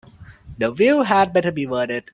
[0.57, 2.09] The view had better be worth it.